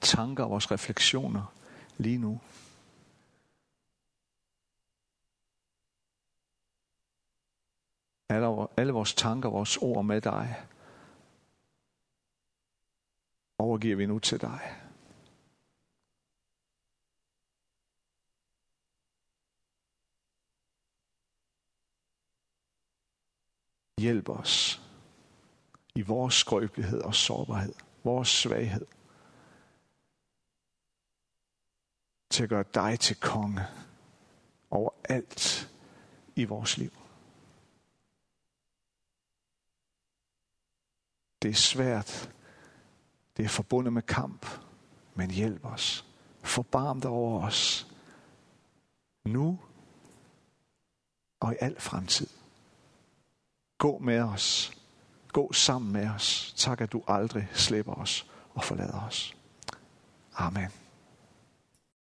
tanker 0.00 0.44
og 0.44 0.50
vores 0.50 0.70
refleksioner 0.70 1.54
lige 1.96 2.18
nu. 2.18 2.40
Alle, 8.28 8.66
alle 8.76 8.92
vores 8.92 9.14
tanker, 9.14 9.48
vores 9.48 9.76
ord 9.76 10.04
med 10.04 10.20
dig, 10.20 10.66
overgiver 13.58 13.96
vi 13.96 14.06
nu 14.06 14.18
til 14.18 14.40
dig. 14.40 14.87
Hjælp 23.98 24.28
os 24.28 24.82
i 25.94 26.02
vores 26.02 26.34
skrøbelighed 26.34 27.00
og 27.00 27.14
sårbarhed, 27.14 27.74
vores 28.04 28.28
svaghed, 28.28 28.86
til 32.30 32.42
at 32.42 32.48
gøre 32.48 32.64
dig 32.74 33.00
til 33.00 33.16
konge 33.20 33.60
over 34.70 34.90
alt 35.04 35.70
i 36.36 36.44
vores 36.44 36.78
liv. 36.78 36.90
Det 41.42 41.50
er 41.50 41.54
svært. 41.54 42.34
Det 43.36 43.44
er 43.44 43.48
forbundet 43.48 43.92
med 43.92 44.02
kamp. 44.02 44.46
Men 45.14 45.30
hjælp 45.30 45.64
os. 45.64 46.04
Forbarm 46.42 47.00
dig 47.00 47.10
over 47.10 47.46
os. 47.46 47.92
Nu 49.24 49.60
og 51.40 51.52
i 51.52 51.56
al 51.60 51.80
fremtid. 51.80 52.37
Gå 53.78 53.98
med 53.98 54.22
os. 54.22 54.72
Gå 55.32 55.52
sammen 55.52 55.92
med 55.92 56.10
os. 56.10 56.54
Tak, 56.56 56.80
at 56.80 56.92
du 56.92 57.02
aldrig 57.08 57.48
slipper 57.52 57.92
os 57.92 58.26
og 58.54 58.64
forlader 58.64 59.00
os. 59.06 59.36
Amen. 60.34 60.68